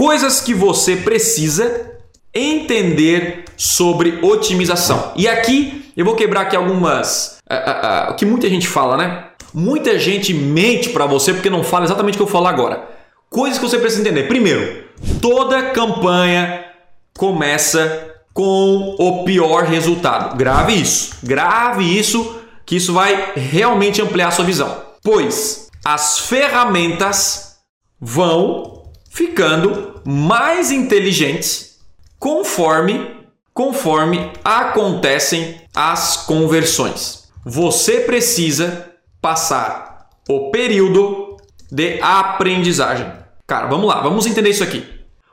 coisas 0.00 0.40
que 0.40 0.54
você 0.54 0.96
precisa 0.96 1.90
entender 2.34 3.44
sobre 3.54 4.18
otimização. 4.22 5.12
E 5.14 5.28
aqui 5.28 5.92
eu 5.94 6.06
vou 6.06 6.14
quebrar 6.14 6.40
aqui 6.40 6.56
algumas 6.56 7.38
uh, 7.46 7.54
uh, 7.54 8.12
uh, 8.12 8.16
que 8.16 8.24
muita 8.24 8.48
gente 8.48 8.66
fala, 8.66 8.96
né? 8.96 9.26
Muita 9.52 9.98
gente 9.98 10.32
mente 10.32 10.88
para 10.88 11.04
você 11.04 11.34
porque 11.34 11.50
não 11.50 11.62
fala 11.62 11.84
exatamente 11.84 12.14
o 12.14 12.16
que 12.16 12.22
eu 12.22 12.26
falo 12.26 12.46
agora. 12.46 12.88
Coisas 13.28 13.58
que 13.58 13.68
você 13.68 13.78
precisa 13.78 14.00
entender. 14.00 14.22
Primeiro, 14.22 14.84
toda 15.20 15.70
campanha 15.70 16.64
começa 17.18 18.10
com 18.32 18.96
o 18.98 19.22
pior 19.24 19.64
resultado. 19.64 20.34
Grave 20.34 20.80
isso. 20.80 21.18
Grave 21.22 21.84
isso 21.84 22.40
que 22.64 22.76
isso 22.76 22.94
vai 22.94 23.32
realmente 23.36 24.00
ampliar 24.00 24.28
a 24.28 24.30
sua 24.30 24.46
visão. 24.46 24.82
Pois 25.02 25.68
as 25.84 26.20
ferramentas 26.20 27.58
vão 28.00 28.79
ficando 29.10 30.00
mais 30.06 30.70
inteligentes 30.70 31.78
conforme 32.18 33.18
conforme 33.52 34.30
acontecem 34.42 35.60
as 35.74 36.16
conversões. 36.16 37.28
Você 37.44 38.00
precisa 38.00 38.92
passar 39.20 40.08
o 40.28 40.50
período 40.50 41.36
de 41.70 41.98
aprendizagem. 42.00 43.12
Cara, 43.46 43.66
vamos 43.66 43.86
lá, 43.86 44.00
vamos 44.00 44.24
entender 44.24 44.50
isso 44.50 44.62
aqui. 44.62 44.86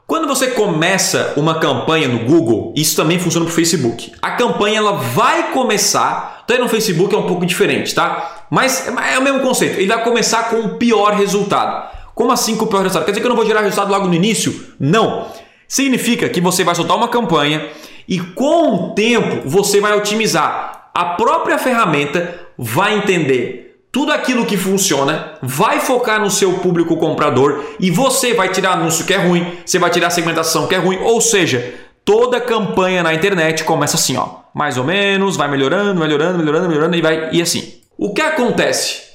Quando 0.06 0.28
você 0.28 0.48
começa 0.48 1.34
uma 1.36 1.60
campanha 1.60 2.08
no 2.08 2.26
Google, 2.26 2.74
isso 2.76 2.96
também 2.96 3.20
funciona 3.20 3.46
para 3.46 3.52
o 3.52 3.56
Facebook. 3.56 4.14
A 4.22 4.32
campanha 4.32 4.78
ela 4.78 4.94
vai 4.94 5.52
começar, 5.52 6.40
até 6.44 6.58
no 6.58 6.70
Facebook 6.70 7.14
é 7.14 7.18
um 7.18 7.28
pouco 7.28 7.46
diferente, 7.46 7.94
tá? 7.94 8.46
Mas 8.50 8.88
é 8.88 9.20
o 9.20 9.22
mesmo 9.22 9.42
conceito. 9.42 9.78
Ele 9.78 9.88
vai 9.88 10.04
começar 10.04 10.50
com 10.50 10.62
o 10.62 10.78
pior 10.78 11.14
resultado. 11.14 11.97
Como 12.18 12.32
assim 12.32 12.58
com 12.58 12.66
o 12.66 12.68
pior 12.68 12.80
resultado? 12.82 13.06
Quer 13.06 13.12
dizer 13.12 13.22
que 13.22 13.28
eu 13.28 13.30
não 13.30 13.36
vou 13.36 13.46
gerar 13.46 13.62
resultado 13.62 13.92
logo 13.92 14.08
no 14.08 14.14
início? 14.16 14.74
Não. 14.80 15.28
Significa 15.68 16.28
que 16.28 16.42
você 16.42 16.64
vai 16.64 16.74
soltar 16.74 16.98
uma 16.98 17.08
campanha 17.08 17.70
e 18.08 18.20
com 18.20 18.74
o 18.74 18.96
tempo 18.96 19.48
você 19.48 19.80
vai 19.80 19.96
otimizar. 19.96 20.90
A 20.96 21.06
própria 21.06 21.60
ferramenta 21.60 22.40
vai 22.58 22.98
entender 22.98 23.84
tudo 23.92 24.12
aquilo 24.12 24.48
que 24.48 24.58
funciona, 24.58 25.36
vai 25.44 25.80
focar 25.80 26.20
no 26.20 26.32
seu 26.32 26.54
público 26.54 26.98
comprador 26.98 27.64
e 27.80 27.92
você 27.92 28.34
vai 28.34 28.50
tirar 28.50 28.72
anúncio 28.72 29.06
que 29.06 29.14
é 29.14 29.18
ruim, 29.18 29.46
você 29.64 29.78
vai 29.78 29.92
tirar 29.92 30.10
segmentação 30.10 30.66
que 30.66 30.74
é 30.74 30.80
ruim, 30.80 30.98
ou 31.04 31.22
seja, 31.22 31.76
toda 32.04 32.42
campanha 32.42 33.04
na 33.04 33.14
internet 33.14 33.64
começa 33.64 33.96
assim, 33.96 34.18
ó, 34.18 34.28
mais 34.56 34.76
ou 34.76 34.84
menos, 34.84 35.38
vai 35.38 35.48
melhorando, 35.48 36.00
melhorando, 36.00 36.40
melhorando, 36.40 36.68
melhorando 36.68 36.96
e 36.96 37.02
vai 37.02 37.30
e 37.32 37.44
assim. 37.44 37.76
O 37.96 38.12
que 38.12 38.22
acontece? 38.22 39.07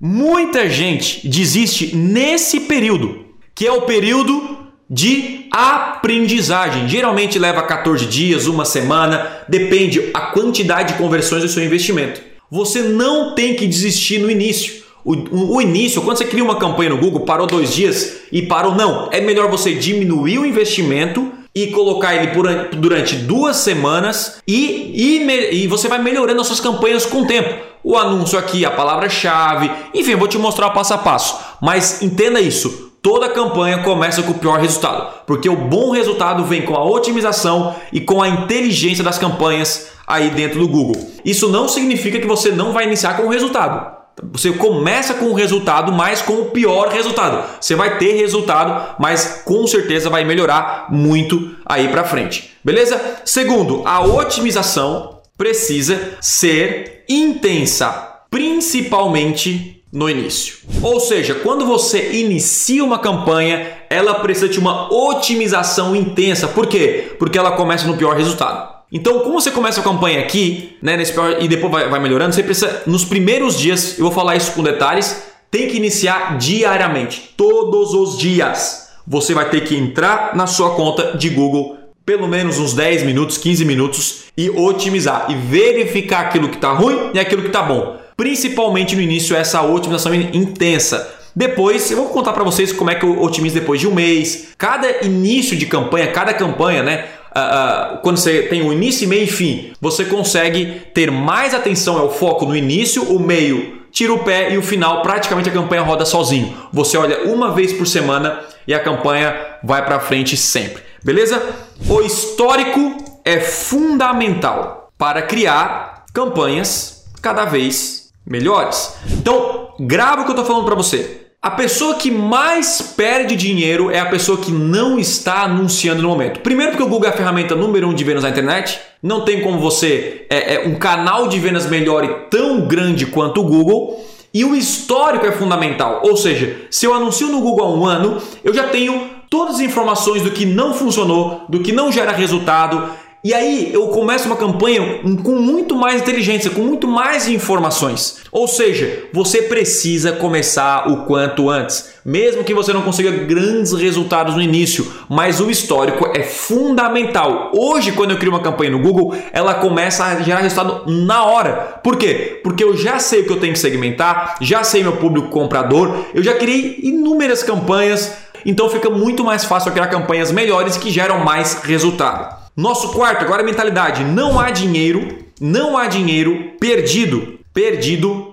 Muita 0.00 0.66
gente 0.66 1.28
desiste 1.28 1.94
nesse 1.94 2.60
período, 2.60 3.26
que 3.54 3.66
é 3.66 3.72
o 3.72 3.82
período 3.82 4.58
de 4.88 5.46
aprendizagem. 5.52 6.88
Geralmente 6.88 7.38
leva 7.38 7.62
14 7.62 8.06
dias, 8.06 8.46
uma 8.46 8.64
semana, 8.64 9.44
depende 9.46 10.08
a 10.14 10.22
quantidade 10.32 10.94
de 10.94 10.98
conversões 10.98 11.42
do 11.42 11.50
seu 11.50 11.62
investimento. 11.62 12.22
Você 12.50 12.80
não 12.80 13.34
tem 13.34 13.54
que 13.54 13.66
desistir 13.66 14.18
no 14.20 14.30
início. 14.30 14.82
O, 15.04 15.12
o, 15.12 15.56
o, 15.56 15.62
início, 15.62 16.00
quando 16.00 16.16
você 16.16 16.24
cria 16.24 16.42
uma 16.42 16.58
campanha 16.58 16.90
no 16.90 16.98
Google, 16.98 17.26
parou 17.26 17.46
dois 17.46 17.74
dias 17.74 18.22
e 18.32 18.40
parou, 18.40 18.74
não. 18.74 19.10
É 19.12 19.20
melhor 19.20 19.50
você 19.50 19.74
diminuir 19.74 20.38
o 20.38 20.46
investimento 20.46 21.30
e 21.54 21.68
colocar 21.68 22.14
ele 22.14 22.28
por, 22.28 22.46
durante 22.76 23.16
duas 23.16 23.56
semanas 23.56 24.40
e, 24.46 24.92
e, 24.94 25.64
e 25.64 25.66
você 25.66 25.88
vai 25.88 26.00
melhorando 26.00 26.40
as 26.40 26.46
suas 26.46 26.60
campanhas 26.60 27.04
com 27.04 27.22
o 27.22 27.26
tempo. 27.26 27.70
O 27.82 27.96
anúncio 27.96 28.38
aqui, 28.38 28.64
a 28.64 28.70
palavra-chave, 28.70 29.70
enfim, 29.94 30.14
vou 30.14 30.28
te 30.28 30.38
mostrar 30.38 30.68
o 30.68 30.72
passo 30.72 30.94
a 30.94 30.98
passo. 30.98 31.38
Mas 31.60 32.02
entenda 32.02 32.40
isso: 32.40 32.90
Toda 33.02 33.30
campanha 33.30 33.82
começa 33.82 34.22
com 34.22 34.32
o 34.32 34.38
pior 34.38 34.60
resultado, 34.60 35.22
porque 35.26 35.48
o 35.48 35.56
bom 35.56 35.90
resultado 35.90 36.44
vem 36.44 36.66
com 36.66 36.74
a 36.74 36.84
otimização 36.84 37.74
e 37.90 37.98
com 37.98 38.20
a 38.20 38.28
inteligência 38.28 39.02
das 39.02 39.16
campanhas 39.16 39.88
aí 40.06 40.28
dentro 40.28 40.60
do 40.60 40.68
Google. 40.68 41.10
Isso 41.24 41.48
não 41.48 41.66
significa 41.66 42.20
que 42.20 42.26
você 42.26 42.52
não 42.52 42.74
vai 42.74 42.84
iniciar 42.84 43.14
com 43.14 43.22
o 43.22 43.30
resultado. 43.30 43.99
Você 44.32 44.52
começa 44.52 45.14
com 45.14 45.26
o 45.26 45.34
resultado, 45.34 45.92
mas 45.92 46.20
com 46.20 46.34
o 46.34 46.50
pior 46.50 46.88
resultado. 46.88 47.44
Você 47.60 47.74
vai 47.74 47.98
ter 47.98 48.14
resultado, 48.14 48.96
mas 48.98 49.42
com 49.44 49.66
certeza 49.66 50.10
vai 50.10 50.24
melhorar 50.24 50.86
muito 50.90 51.56
aí 51.64 51.88
para 51.88 52.04
frente. 52.04 52.50
Beleza? 52.62 53.00
Segundo, 53.24 53.82
a 53.86 54.00
otimização 54.00 55.20
precisa 55.36 56.18
ser 56.20 57.04
intensa, 57.08 57.88
principalmente 58.30 59.82
no 59.92 60.08
início. 60.08 60.58
Ou 60.82 61.00
seja, 61.00 61.34
quando 61.34 61.66
você 61.66 62.12
inicia 62.12 62.84
uma 62.84 62.98
campanha, 62.98 63.66
ela 63.88 64.14
precisa 64.16 64.48
de 64.48 64.58
uma 64.58 64.92
otimização 64.92 65.96
intensa. 65.96 66.46
Por 66.46 66.66
quê? 66.66 67.16
Porque 67.18 67.38
ela 67.38 67.52
começa 67.52 67.86
no 67.86 67.96
pior 67.96 68.16
resultado. 68.16 68.79
Então, 68.92 69.20
como 69.20 69.40
você 69.40 69.50
começa 69.50 69.80
a 69.80 69.84
campanha 69.84 70.20
aqui, 70.20 70.76
né, 70.82 70.96
nesse 70.96 71.14
e 71.38 71.46
depois 71.46 71.72
vai, 71.72 71.88
vai 71.88 72.00
melhorando, 72.00 72.34
você 72.34 72.42
precisa, 72.42 72.82
nos 72.86 73.04
primeiros 73.04 73.58
dias, 73.58 73.98
eu 73.98 74.04
vou 74.04 74.12
falar 74.12 74.36
isso 74.36 74.52
com 74.52 74.62
detalhes, 74.62 75.22
tem 75.50 75.68
que 75.68 75.76
iniciar 75.76 76.38
diariamente, 76.38 77.34
todos 77.36 77.94
os 77.94 78.18
dias. 78.18 78.88
Você 79.06 79.32
vai 79.34 79.48
ter 79.48 79.62
que 79.62 79.76
entrar 79.76 80.36
na 80.36 80.46
sua 80.46 80.74
conta 80.74 81.16
de 81.16 81.28
Google 81.28 81.78
pelo 82.04 82.26
menos 82.26 82.58
uns 82.58 82.74
10 82.74 83.04
minutos, 83.04 83.38
15 83.38 83.64
minutos 83.64 84.24
e 84.36 84.50
otimizar 84.50 85.26
e 85.30 85.34
verificar 85.34 86.20
aquilo 86.22 86.48
que 86.48 86.56
está 86.56 86.72
ruim 86.72 87.10
e 87.14 87.20
aquilo 87.20 87.42
que 87.42 87.48
está 87.48 87.62
bom 87.62 88.00
principalmente 88.20 88.94
no 88.94 89.00
início, 89.00 89.34
essa 89.34 89.62
otimização 89.62 90.14
intensa. 90.14 91.10
Depois, 91.34 91.90
eu 91.90 91.96
vou 91.96 92.08
contar 92.10 92.34
para 92.34 92.44
vocês 92.44 92.70
como 92.70 92.90
é 92.90 92.94
que 92.94 93.02
eu 93.02 93.18
otimizo 93.22 93.54
depois 93.54 93.80
de 93.80 93.88
um 93.88 93.94
mês. 93.94 94.48
Cada 94.58 95.06
início 95.06 95.56
de 95.56 95.64
campanha, 95.64 96.12
cada 96.12 96.34
campanha, 96.34 96.82
né? 96.82 97.06
Uh, 97.30 97.98
quando 97.98 98.16
você 98.16 98.42
tem 98.42 98.62
o 98.62 98.72
início, 98.72 99.08
meio 99.08 99.24
e 99.24 99.26
fim, 99.26 99.72
você 99.80 100.04
consegue 100.04 100.82
ter 100.92 101.10
mais 101.10 101.54
atenção 101.54 101.96
ao 101.98 102.12
foco 102.12 102.44
no 102.44 102.56
início, 102.56 103.04
o 103.04 103.20
meio 103.20 103.80
tira 103.92 104.12
o 104.12 104.20
pé 104.20 104.52
e 104.52 104.58
o 104.58 104.62
final 104.62 105.02
praticamente 105.02 105.48
a 105.48 105.52
campanha 105.52 105.82
roda 105.82 106.04
sozinho. 106.04 106.56
Você 106.72 106.96
olha 106.96 107.24
uma 107.24 107.52
vez 107.52 107.72
por 107.72 107.86
semana 107.86 108.40
e 108.66 108.74
a 108.74 108.80
campanha 108.80 109.34
vai 109.62 109.84
para 109.84 110.00
frente 110.00 110.36
sempre. 110.36 110.82
Beleza? 111.02 111.42
O 111.88 112.00
histórico 112.00 112.96
é 113.24 113.40
fundamental 113.40 114.90
para 114.96 115.22
criar 115.22 116.04
campanhas 116.12 117.04
cada 117.22 117.44
vez 117.44 118.10
melhores. 118.26 118.96
Então, 119.12 119.74
grava 119.80 120.22
o 120.22 120.24
que 120.24 120.30
eu 120.30 120.34
estou 120.34 120.44
falando 120.44 120.66
para 120.66 120.74
você. 120.74 121.29
A 121.42 121.50
pessoa 121.50 121.94
que 121.94 122.10
mais 122.10 122.82
perde 122.82 123.34
dinheiro 123.34 123.90
é 123.90 123.98
a 123.98 124.04
pessoa 124.04 124.36
que 124.36 124.52
não 124.52 124.98
está 124.98 125.44
anunciando 125.44 126.02
no 126.02 126.08
momento. 126.10 126.40
Primeiro, 126.40 126.72
porque 126.72 126.84
o 126.84 126.88
Google 126.88 127.08
é 127.08 127.14
a 127.14 127.16
ferramenta 127.16 127.56
número 127.56 127.88
um 127.88 127.94
de 127.94 128.04
vendas 128.04 128.24
na 128.24 128.28
internet. 128.28 128.78
Não 129.02 129.24
tem 129.24 129.40
como 129.40 129.58
você 129.58 130.26
é, 130.28 130.56
é 130.56 130.68
um 130.68 130.74
canal 130.74 131.28
de 131.28 131.38
vendas 131.38 131.66
melhor 131.66 132.04
e 132.04 132.08
tão 132.28 132.68
grande 132.68 133.06
quanto 133.06 133.40
o 133.40 133.44
Google. 133.44 134.04
E 134.34 134.44
o 134.44 134.54
histórico 134.54 135.24
é 135.24 135.32
fundamental. 135.32 136.02
Ou 136.04 136.14
seja, 136.14 136.66
se 136.70 136.84
eu 136.84 136.92
anuncio 136.92 137.28
no 137.28 137.40
Google 137.40 137.64
há 137.64 137.70
um 137.70 137.86
ano, 137.86 138.20
eu 138.44 138.52
já 138.52 138.64
tenho 138.64 139.08
todas 139.30 139.54
as 139.54 139.60
informações 139.62 140.20
do 140.20 140.32
que 140.32 140.44
não 140.44 140.74
funcionou, 140.74 141.46
do 141.48 141.60
que 141.60 141.72
não 141.72 141.90
gera 141.90 142.12
resultado, 142.12 142.90
e 143.22 143.34
aí 143.34 143.70
eu 143.74 143.88
começo 143.88 144.26
uma 144.26 144.36
campanha 144.36 145.00
com 145.22 145.32
muito 145.32 145.76
mais 145.76 146.00
inteligência, 146.00 146.50
com 146.50 146.62
muito 146.62 146.88
mais 146.88 147.28
informações. 147.28 148.22
Ou 148.32 148.48
seja, 148.48 149.04
você 149.12 149.42
precisa 149.42 150.12
começar 150.12 150.90
o 150.90 151.04
quanto 151.04 151.50
antes, 151.50 151.96
mesmo 152.02 152.42
que 152.42 152.54
você 152.54 152.72
não 152.72 152.80
consiga 152.80 153.10
grandes 153.10 153.74
resultados 153.74 154.34
no 154.36 154.40
início, 154.40 154.90
mas 155.06 155.38
o 155.38 155.50
histórico 155.50 156.06
é 156.16 156.22
fundamental. 156.22 157.52
Hoje, 157.54 157.92
quando 157.92 158.12
eu 158.12 158.16
crio 158.16 158.32
uma 158.32 158.40
campanha 158.40 158.70
no 158.70 158.78
Google, 158.78 159.14
ela 159.34 159.52
começa 159.52 160.02
a 160.04 160.22
gerar 160.22 160.40
resultado 160.40 160.90
na 160.90 161.22
hora. 161.24 161.78
Por 161.84 161.98
quê? 161.98 162.40
Porque 162.42 162.64
eu 162.64 162.74
já 162.74 162.98
sei 162.98 163.20
o 163.20 163.26
que 163.26 163.32
eu 163.32 163.40
tenho 163.40 163.52
que 163.52 163.58
segmentar, 163.58 164.36
já 164.40 164.64
sei 164.64 164.82
meu 164.82 164.96
público 164.96 165.28
comprador, 165.28 166.06
eu 166.14 166.22
já 166.22 166.32
criei 166.38 166.80
inúmeras 166.84 167.42
campanhas, 167.42 168.14
então 168.46 168.70
fica 168.70 168.88
muito 168.88 169.22
mais 169.22 169.44
fácil 169.44 169.72
criar 169.72 169.88
campanhas 169.88 170.32
melhores 170.32 170.78
que 170.78 170.90
geram 170.90 171.22
mais 171.22 171.60
resultado. 171.62 172.39
Nosso 172.56 172.92
quarto, 172.92 173.24
agora 173.24 173.42
é 173.42 173.44
mentalidade. 173.44 174.04
Não 174.04 174.38
há 174.38 174.50
dinheiro, 174.50 175.18
não 175.40 175.76
há 175.76 175.86
dinheiro 175.86 176.52
perdido. 176.60 177.38
Perdido 177.52 178.32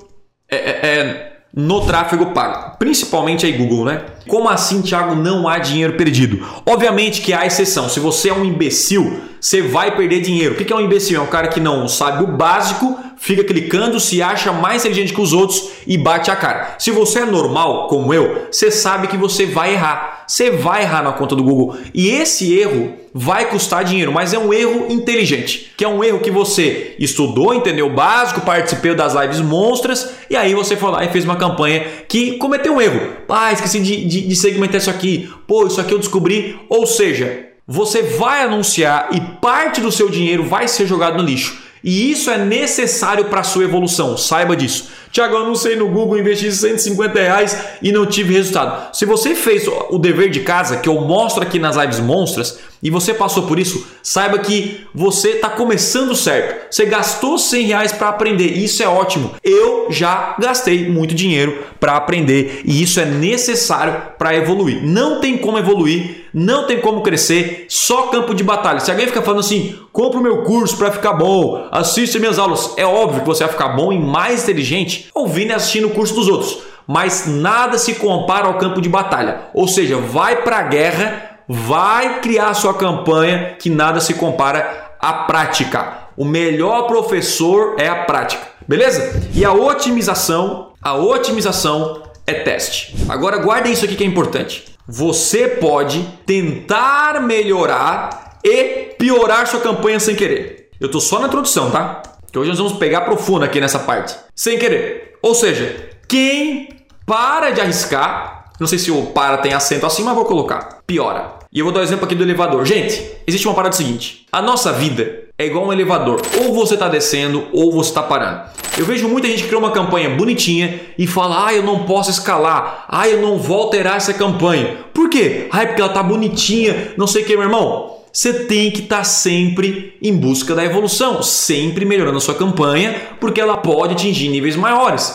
é, 0.50 0.56
é, 0.56 0.88
é 0.88 1.38
no 1.54 1.86
tráfego 1.86 2.28
pago, 2.34 2.78
principalmente 2.78 3.46
aí 3.46 3.54
Google, 3.54 3.86
né? 3.86 4.06
Como 4.28 4.50
assim, 4.50 4.82
Thiago, 4.82 5.16
não 5.16 5.48
há 5.48 5.58
dinheiro 5.58 5.94
perdido? 5.94 6.46
Obviamente 6.66 7.22
que 7.22 7.34
há 7.34 7.46
exceção. 7.46 7.90
Se 7.90 8.00
você 8.00 8.30
é 8.30 8.34
um 8.34 8.46
imbecil, 8.46 9.22
você 9.40 9.62
vai 9.62 9.96
perder 9.96 10.22
dinheiro. 10.22 10.54
O 10.54 10.58
que 10.58 10.72
é 10.72 10.76
um 10.76 10.82
imbecil? 10.82 11.20
É 11.20 11.24
um 11.24 11.28
cara 11.28 11.48
que 11.48 11.60
não 11.60 11.88
sabe 11.88 12.24
o 12.24 12.28
básico, 12.28 12.98
fica 13.18 13.44
clicando, 13.44 14.00
se 14.00 14.22
acha 14.22 14.52
mais 14.52 14.84
inteligente 14.84 15.14
que 15.14 15.22
os 15.22 15.34
outros 15.34 15.70
e 15.86 15.98
bate 15.98 16.30
a 16.30 16.36
cara. 16.36 16.76
Se 16.80 16.92
você 16.92 17.20
é 17.20 17.26
normal, 17.26 17.88
como 17.88 18.14
eu, 18.14 18.48
você 18.52 18.70
sabe 18.70 19.08
que 19.08 19.18
você 19.18 19.46
vai 19.46 19.74
errar. 19.74 20.26
Você 20.28 20.52
vai 20.52 20.82
errar 20.82 21.02
na 21.02 21.14
conta 21.14 21.36
do 21.36 21.44
Google. 21.44 21.78
E 21.94 22.10
esse 22.10 22.54
erro 22.54 22.94
vai 23.14 23.50
custar 23.50 23.84
dinheiro, 23.84 24.12
mas 24.12 24.34
é 24.34 24.38
um 24.38 24.54
erro 24.54 24.88
inteligente, 24.90 25.74
que 25.76 25.84
é 25.84 25.88
um 25.88 26.04
erro 26.04 26.20
que 26.20 26.30
você 26.30 26.96
estudou, 27.00 27.52
entendeu 27.52 27.88
o 27.88 27.94
básico, 27.94 28.42
participou 28.42 28.94
das 28.94 29.16
lives 29.16 29.42
monstras 29.42 30.12
e 30.30 30.36
aí 30.36 30.54
você 30.54 30.76
foi 30.76 30.92
lá 30.92 31.04
e 31.04 31.10
fez 31.10 31.26
uma 31.26 31.36
campanha 31.36 31.84
que 32.08 32.34
cometeu 32.34 32.76
um 32.76 32.82
erro. 32.82 33.14
Ah, 33.28 33.52
esqueci 33.52 33.80
de, 33.80 34.06
de 34.06 34.17
de, 34.22 34.28
de 34.28 34.36
segmentar 34.36 34.78
isso 34.78 34.90
aqui. 34.90 35.30
Pô, 35.48 35.68
isso 35.68 35.80
aqui 35.80 35.94
eu 35.94 36.00
descobri. 36.00 36.60
Ou 36.70 36.86
seja, 36.86 37.48
você 37.68 38.02
vai 38.02 38.44
anunciar 38.44 39.10
e 39.12 39.20
parte 39.40 39.82
do 39.82 39.92
seu 39.92 40.10
dinheiro 40.10 40.44
vai 40.44 40.68
ser 40.68 40.88
jogado 40.88 41.18
no 41.18 41.24
lixo. 41.24 41.68
E 41.84 42.12
isso 42.12 42.30
é 42.30 42.38
necessário 42.38 43.26
para 43.26 43.42
a 43.42 43.44
sua 43.44 43.64
evolução, 43.64 44.18
saiba 44.18 44.56
disso. 44.56 44.90
Tiago, 45.12 45.36
eu 45.36 45.44
anunciei 45.44 45.76
no 45.76 45.88
Google, 45.88 46.18
investi 46.18 46.52
150 46.52 47.20
reais 47.20 47.58
e 47.82 47.92
não 47.92 48.06
tive 48.06 48.34
resultado. 48.34 48.96
Se 48.96 49.06
você 49.06 49.36
fez 49.36 49.66
o 49.90 49.98
dever 49.98 50.30
de 50.30 50.42
casa, 50.42 50.78
que 50.78 50.90
eu 50.90 51.00
mostro 51.02 51.44
aqui 51.44 51.60
nas 51.60 51.76
lives 51.76 52.00
monstras, 52.00 52.60
e 52.82 52.90
você 52.90 53.14
passou 53.14 53.44
por 53.44 53.58
isso, 53.60 53.88
saiba 54.04 54.38
que 54.40 54.86
você 54.94 55.30
está 55.32 55.50
começando 55.50 56.16
certo. 56.16 56.68
Você 56.72 56.86
gastou 56.86 57.38
100 57.38 57.66
reais 57.66 57.92
para 57.92 58.10
aprender, 58.10 58.46
isso 58.46 58.84
é 58.84 58.88
ótimo. 58.88 59.32
Eu 59.44 59.88
já 59.90 60.36
gastei 60.40 60.90
muito 60.90 61.16
dinheiro 61.16 61.66
para 61.80 61.96
aprender 61.96 62.62
e 62.66 62.82
isso 62.82 63.00
é 63.00 63.06
necessário 63.06 64.02
para 64.18 64.36
evoluir. 64.36 64.84
Não 64.84 65.20
tem 65.20 65.38
como 65.38 65.58
evoluir, 65.58 66.26
não 66.34 66.68
tem 66.68 66.80
como 66.80 67.02
crescer, 67.02 67.66
só 67.70 68.04
campo 68.08 68.34
de 68.34 68.44
batalha. 68.44 68.80
Se 68.80 68.92
alguém 68.92 69.08
fica 69.08 69.22
falando 69.22 69.40
assim, 69.40 69.78
compra 69.92 70.20
o 70.20 70.24
meu 70.24 70.44
curso 70.44 70.78
para 70.78 70.92
ficar 70.92 71.14
bom, 71.14 71.68
assiste 71.72 72.20
minhas 72.20 72.38
aulas, 72.38 72.74
é 72.78 72.86
óbvio 72.86 73.22
que 73.22 73.28
você 73.28 73.44
vai 73.44 73.54
ficar 73.54 73.70
bom 73.70 73.92
e 73.92 74.00
mais 74.00 74.44
inteligente 74.44 75.10
ouvindo 75.14 75.50
e 75.50 75.54
assistindo 75.54 75.88
o 75.88 75.92
curso 75.92 76.14
dos 76.14 76.28
outros. 76.28 76.60
Mas 76.88 77.28
nada 77.28 77.78
se 77.78 77.96
compara 77.96 78.48
ao 78.48 78.58
campo 78.58 78.80
de 78.80 78.88
batalha. 78.88 79.42
Ou 79.54 79.68
seja, 79.68 79.98
vai 79.98 80.38
para 80.44 80.60
a 80.60 80.64
guerra 80.64 81.37
vai 81.48 82.20
criar 82.20 82.54
sua 82.54 82.74
campanha 82.74 83.56
que 83.60 83.70
nada 83.70 84.00
se 84.00 84.14
compara 84.16 84.96
à 85.00 85.14
prática. 85.14 86.08
O 86.18 86.26
melhor 86.26 86.88
professor 86.88 87.76
é 87.78 87.88
a 87.88 88.04
prática, 88.04 88.44
beleza? 88.68 89.22
E 89.34 89.46
a 89.46 89.54
otimização, 89.54 90.74
a 90.82 90.96
otimização 90.96 92.04
é 92.26 92.34
teste. 92.34 92.96
Agora 93.08 93.38
guarda 93.38 93.70
isso 93.70 93.86
aqui 93.86 93.96
que 93.96 94.04
é 94.04 94.08
importante. 94.08 94.76
Você 94.88 95.48
pode 95.48 96.02
tentar 96.26 97.22
melhorar 97.22 98.40
e 98.44 98.96
piorar 98.98 99.48
sua 99.48 99.60
campanha 99.60 100.00
sem 100.00 100.16
querer. 100.16 100.70
Eu 100.80 100.90
tô 100.90 101.00
só 101.00 101.20
na 101.20 101.28
introdução, 101.28 101.72
tá? 101.72 102.02
Que 102.32 102.40
hoje 102.40 102.50
nós 102.50 102.60
vamos 102.60 102.74
pegar 102.74 103.02
profundo 103.02 103.46
aqui 103.46 103.60
nessa 103.60 103.80
parte. 103.80 104.16
Sem 104.36 104.58
querer. 104.58 105.18
Ou 105.22 105.34
seja, 105.36 105.90
quem 106.08 106.70
para 107.06 107.52
de 107.52 107.62
arriscar, 107.62 108.52
não 108.60 108.68
sei 108.68 108.78
se 108.78 108.92
o 108.92 109.08
para 109.08 109.38
tem 109.38 109.54
acento 109.54 109.86
assim, 109.86 110.04
mas 110.04 110.16
vou 110.16 110.26
colocar. 110.26 110.80
Piora. 110.86 111.37
E 111.52 111.60
eu 111.60 111.66
vou 111.66 111.74
dar 111.74 111.80
o 111.80 111.82
um 111.82 111.86
exemplo 111.86 112.06
aqui 112.06 112.16
do 112.16 112.24
elevador. 112.24 112.66
Gente, 112.66 113.04
existe 113.26 113.48
uma 113.48 113.56
parada 113.56 113.76
seguinte: 113.76 114.26
a 114.32 114.42
nossa 114.42 114.72
vida 114.74 115.24
é 115.38 115.46
igual 115.46 115.66
um 115.66 115.74
elevador. 115.74 116.22
Ou 116.42 116.54
você 116.54 116.74
está 116.74 116.90
descendo 116.90 117.48
ou 117.54 117.72
você 117.72 117.90
está 117.90 118.04
parando. 118.04 118.42
Eu 118.78 118.86
vejo 118.86 119.08
muita 119.08 119.28
gente 119.28 119.42
que 119.42 119.48
cria 119.48 119.58
uma 119.58 119.72
campanha 119.72 120.10
bonitinha 120.10 120.80
e 120.98 121.08
fala: 121.08 121.48
ah, 121.48 121.54
eu 121.54 121.64
não 121.64 121.84
posso 121.84 122.12
escalar, 122.12 122.86
ah, 122.88 123.08
eu 123.08 123.22
não 123.22 123.38
vou 123.38 123.62
alterar 123.62 123.98
essa 123.98 124.14
campanha. 124.14 124.78
Por 124.94 125.10
quê? 125.10 125.48
Ah, 125.52 125.64
é 125.64 125.66
porque 125.66 125.82
ela 125.82 125.94
tá 125.94 126.04
bonitinha, 126.04 126.94
não 126.98 127.08
sei 127.08 127.24
o 127.24 127.26
que, 127.26 127.36
meu 127.36 127.44
irmão. 127.44 127.98
Você 128.12 128.46
tem 128.46 128.72
que 128.72 128.82
estar 128.82 128.98
tá 128.98 129.04
sempre 129.04 129.96
em 130.02 130.16
busca 130.16 130.56
da 130.56 130.66
evolução, 130.66 131.22
sempre 131.22 131.86
melhorando 131.86 132.18
a 132.18 132.22
sua 132.22 132.34
campanha, 132.34 132.96
porque 133.20 133.40
ela 133.40 133.58
pode 133.58 133.94
atingir 133.94 134.30
níveis 134.30 134.56
maiores. 134.56 135.14